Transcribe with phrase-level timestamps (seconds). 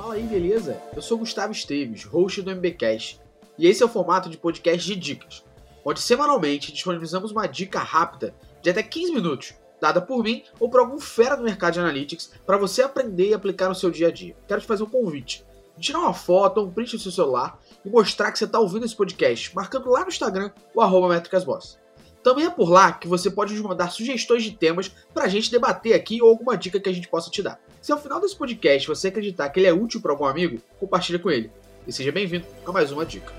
[0.00, 0.80] Fala aí, beleza?
[0.96, 3.20] Eu sou Gustavo Esteves, host do MBcast,
[3.58, 5.44] e esse é o formato de podcast de dicas,
[5.84, 10.80] onde semanalmente disponibilizamos uma dica rápida de até 15 minutos, dada por mim ou por
[10.80, 14.10] algum fera do mercado de analytics, para você aprender e aplicar no seu dia a
[14.10, 14.34] dia.
[14.48, 15.44] Quero te fazer um convite.
[15.78, 18.86] Tirar uma foto ou um print do seu celular e mostrar que você está ouvindo
[18.86, 21.78] esse podcast, marcando lá no Instagram o arroba métricasboss.
[22.22, 25.50] Também é por lá que você pode nos mandar sugestões de temas para a gente
[25.50, 27.58] debater aqui ou alguma dica que a gente possa te dar.
[27.80, 31.18] Se ao final desse podcast você acreditar que ele é útil para algum amigo, compartilha
[31.18, 31.50] com ele.
[31.86, 33.32] E seja bem-vindo a mais uma dica.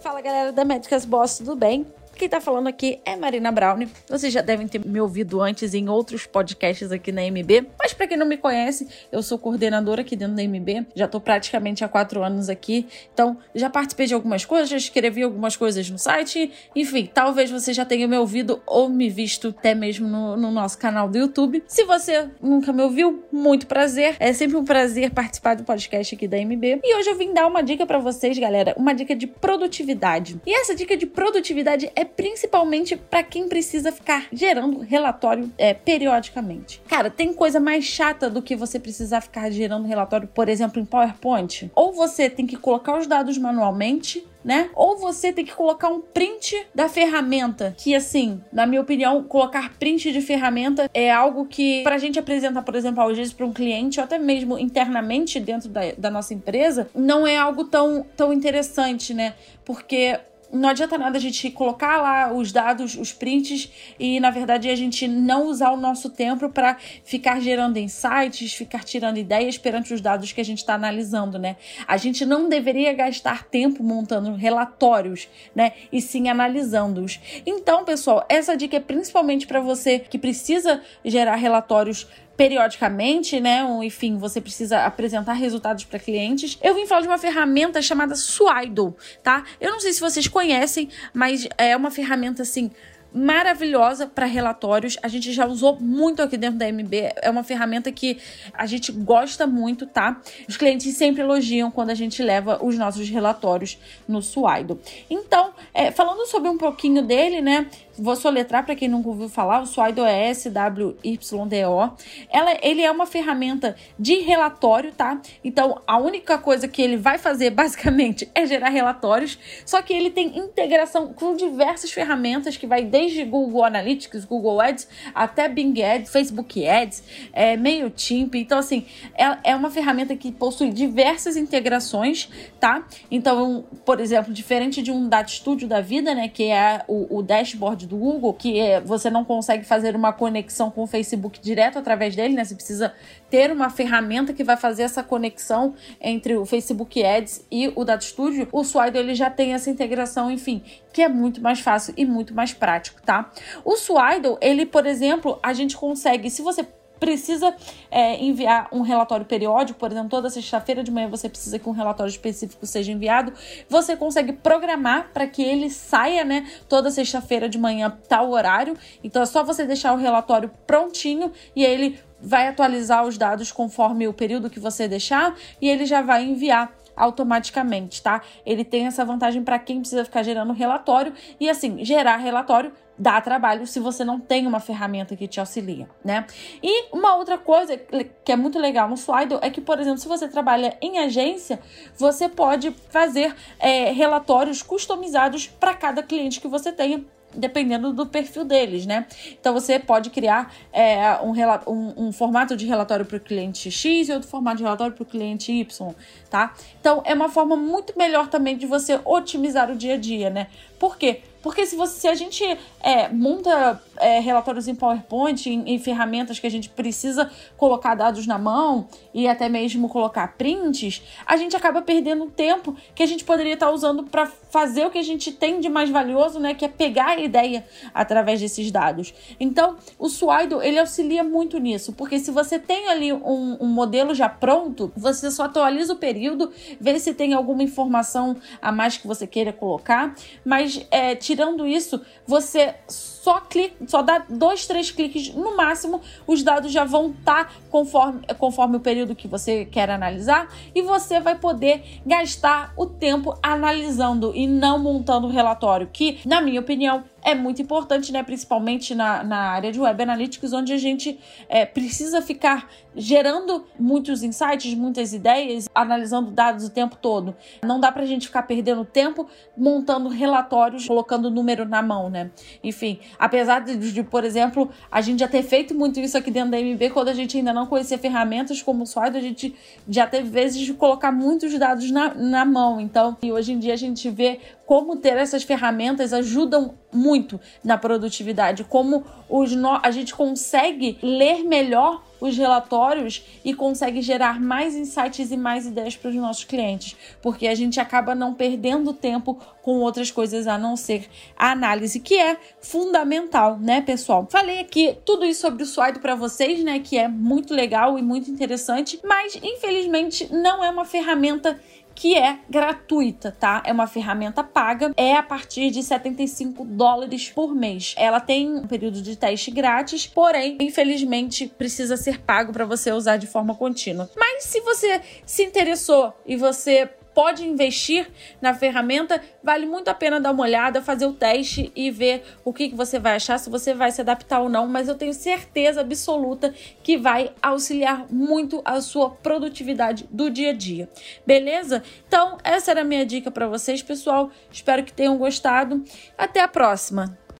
[0.00, 1.86] Fala galera da Médicas Boss, tudo bem?
[2.22, 3.80] Quem tá falando aqui é Marina Brown.
[4.08, 7.66] Vocês já devem ter me ouvido antes em outros podcasts aqui na MB.
[7.76, 10.86] Mas para quem não me conhece, eu sou coordenadora aqui dentro da MB.
[10.94, 12.86] Já tô praticamente há quatro anos aqui.
[13.12, 16.52] Então, já participei de algumas coisas, já escrevi algumas coisas no site.
[16.76, 20.78] Enfim, talvez você já tenha me ouvido ou me visto até mesmo no, no nosso
[20.78, 21.64] canal do YouTube.
[21.66, 24.14] Se você nunca me ouviu, muito prazer.
[24.20, 26.82] É sempre um prazer participar do podcast aqui da MB.
[26.84, 28.74] E hoje eu vim dar uma dica para vocês, galera.
[28.76, 30.40] Uma dica de produtividade.
[30.46, 36.80] E essa dica de produtividade é principalmente para quem precisa ficar gerando relatório é, periodicamente.
[36.88, 40.84] Cara, tem coisa mais chata do que você precisar ficar gerando relatório, por exemplo, em
[40.84, 41.70] PowerPoint?
[41.74, 44.70] Ou você tem que colocar os dados manualmente, né?
[44.74, 49.72] Ou você tem que colocar um print da ferramenta, que assim, na minha opinião, colocar
[49.78, 53.52] print de ferramenta é algo que pra gente apresentar, por exemplo, às vezes para um
[53.52, 58.32] cliente ou até mesmo internamente dentro da, da nossa empresa, não é algo tão, tão
[58.32, 59.34] interessante, né?
[59.64, 60.18] Porque
[60.52, 64.76] não adianta nada a gente colocar lá os dados, os prints e na verdade a
[64.76, 70.00] gente não usar o nosso tempo para ficar gerando insights, ficar tirando ideias perante os
[70.00, 71.56] dados que a gente está analisando, né?
[71.88, 75.72] A gente não deveria gastar tempo montando relatórios, né?
[75.90, 77.18] E sim analisando-os.
[77.46, 82.06] Então, pessoal, essa dica é principalmente para você que precisa gerar relatórios
[82.42, 83.62] periodicamente, né?
[83.62, 86.58] Um, enfim, você precisa apresentar resultados para clientes.
[86.60, 89.44] Eu vim falar de uma ferramenta chamada Swido, tá?
[89.60, 92.72] Eu não sei se vocês conhecem, mas é uma ferramenta assim
[93.14, 94.98] maravilhosa para relatórios.
[95.02, 97.12] A gente já usou muito aqui dentro da MB.
[97.22, 98.18] É uma ferramenta que
[98.52, 100.20] a gente gosta muito, tá?
[100.48, 104.80] Os clientes sempre elogiam quando a gente leva os nossos relatórios no Swido.
[105.08, 107.68] Então, é, falando sobre um pouquinho dele, né?
[107.98, 111.90] Vou soletrar para quem nunca ouviu falar, o Swido é S-W-Y-D-O.
[112.30, 115.20] Ela, ele é uma ferramenta de relatório, tá?
[115.44, 119.38] Então, a única coisa que ele vai fazer, basicamente, é gerar relatórios.
[119.66, 124.88] Só que ele tem integração com diversas ferramentas que vai desde Google Analytics, Google Ads,
[125.14, 127.02] até Bing Ads, Facebook Ads,
[127.32, 128.34] é, MailChimp.
[128.36, 132.86] Então, assim, é, é uma ferramenta que possui diversas integrações, tá?
[133.10, 136.28] Então, por exemplo, diferente de um Data Studio da vida, né?
[136.28, 140.70] Que é o, o dashboard do Google, que é, você não consegue fazer uma conexão
[140.70, 142.44] com o Facebook direto através dele, né?
[142.44, 142.94] Você precisa
[143.30, 148.04] ter uma ferramenta que vai fazer essa conexão entre o Facebook Ads e o Data
[148.04, 148.48] Studio.
[148.52, 150.62] O Swido ele já tem essa integração, enfim,
[150.92, 153.30] que é muito mais fácil e muito mais prático, tá?
[153.64, 156.66] O Swido, ele, por exemplo, a gente consegue, se você
[157.02, 157.52] precisa
[157.90, 161.72] é, enviar um relatório periódico, por exemplo, toda sexta-feira de manhã você precisa que um
[161.72, 163.32] relatório específico seja enviado,
[163.68, 168.76] você consegue programar para que ele saia, né, toda sexta-feira de manhã, tal horário.
[169.02, 174.06] Então é só você deixar o relatório prontinho e ele vai atualizar os dados conforme
[174.06, 178.22] o período que você deixar e ele já vai enviar automaticamente, tá?
[178.44, 183.20] Ele tem essa vantagem para quem precisa ficar gerando relatório e assim, gerar relatório dá
[183.20, 186.26] trabalho se você não tem uma ferramenta que te auxilia, né?
[186.62, 190.06] E uma outra coisa que é muito legal no Slido é que, por exemplo, se
[190.06, 191.58] você trabalha em agência,
[191.96, 197.04] você pode fazer é, relatórios customizados para cada cliente que você tenha
[197.34, 199.06] dependendo do perfil deles, né?
[199.40, 201.32] Então você pode criar é, um,
[201.66, 205.02] um, um, formato de relatório para o cliente X e outro formato de relatório para
[205.02, 205.94] o cliente Y,
[206.30, 206.54] tá?
[206.80, 210.48] Então é uma forma muito melhor também de você otimizar o dia a dia, né?
[210.78, 211.22] Por quê?
[211.42, 212.42] Porque se, você, se a gente
[212.80, 218.26] é, monta é, relatórios em PowerPoint, em, em, ferramentas que a gente precisa colocar dados
[218.26, 223.24] na mão e até mesmo colocar prints, a gente acaba perdendo tempo que a gente
[223.24, 226.54] poderia estar usando para fazer o que a gente tem de mais valioso, né?
[226.54, 229.14] Que é pegar a ideia através desses dados.
[229.40, 234.14] Então, o Swido, ele auxilia muito nisso, porque se você tem ali um, um modelo
[234.14, 239.06] já pronto, você só atualiza o período, vê se tem alguma informação a mais que
[239.06, 240.14] você queira colocar,
[240.44, 246.42] mas é, tirando isso, você só clica, só dá dois, três cliques no máximo, os
[246.42, 251.20] dados já vão estar tá conforme, conforme o período que você quer analisar e você
[251.20, 257.04] vai poder gastar o tempo analisando e não montando o relatório, que, na minha opinião,
[257.22, 258.22] é muito importante, né?
[258.22, 264.22] Principalmente na, na área de Web Analytics, onde a gente é, precisa ficar gerando muitos
[264.22, 267.34] insights, muitas ideias, analisando dados o tempo todo.
[267.62, 269.26] Não dá pra gente ficar perdendo tempo
[269.56, 272.30] montando relatórios, colocando número na mão, né?
[272.62, 276.50] Enfim, apesar de, de, por exemplo, a gente já ter feito muito isso aqui dentro
[276.50, 279.54] da MB, quando a gente ainda não conhecia ferramentas como o Swide, a gente
[279.88, 282.80] já teve vezes de colocar muitos dados na, na mão.
[282.80, 284.40] Então, e hoje em dia a gente vê
[284.72, 289.78] como ter essas ferramentas ajudam muito na produtividade, como os no...
[289.82, 295.96] a gente consegue ler melhor os relatórios e consegue gerar mais insights e mais ideias
[295.96, 300.56] para os nossos clientes, porque a gente acaba não perdendo tempo com outras coisas a
[300.56, 304.26] não ser a análise, que é fundamental, né, pessoal?
[304.30, 308.02] Falei aqui tudo isso sobre o Swide para vocês, né, que é muito legal e
[308.02, 311.58] muito interessante, mas infelizmente não é uma ferramenta
[311.94, 313.62] que é gratuita, tá?
[313.64, 317.94] É uma ferramenta paga, é a partir de 75 dólares por mês.
[317.96, 323.16] Ela tem um período de teste grátis, porém, infelizmente, precisa ser pago para você usar
[323.16, 324.10] de forma contínua.
[324.16, 328.10] Mas se você se interessou e você pode investir
[328.40, 332.54] na ferramenta, vale muito a pena dar uma olhada, fazer o teste e ver o
[332.54, 335.12] que, que você vai achar, se você vai se adaptar ou não, mas eu tenho
[335.12, 340.88] certeza absoluta que vai auxiliar muito a sua produtividade do dia a dia.
[341.26, 341.82] Beleza?
[342.08, 344.30] Então, essa era a minha dica para vocês, pessoal.
[344.50, 345.84] Espero que tenham gostado.
[346.16, 347.18] Até a próxima.